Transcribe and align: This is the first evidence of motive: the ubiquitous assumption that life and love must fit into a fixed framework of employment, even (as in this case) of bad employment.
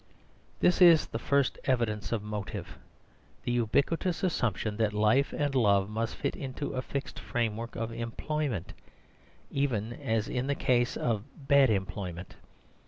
This 0.61 0.81
is 0.81 1.05
the 1.05 1.19
first 1.19 1.59
evidence 1.65 2.11
of 2.11 2.23
motive: 2.23 2.79
the 3.43 3.51
ubiquitous 3.51 4.23
assumption 4.23 4.77
that 4.77 4.93
life 4.95 5.31
and 5.31 5.53
love 5.53 5.91
must 5.91 6.15
fit 6.15 6.35
into 6.35 6.73
a 6.73 6.81
fixed 6.81 7.19
framework 7.19 7.75
of 7.75 7.91
employment, 7.91 8.73
even 9.51 9.93
(as 9.93 10.27
in 10.27 10.47
this 10.47 10.57
case) 10.57 10.97
of 10.97 11.25
bad 11.47 11.69
employment. 11.69 12.35